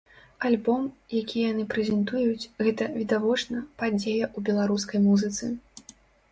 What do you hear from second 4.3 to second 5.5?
ў беларускай музыцы.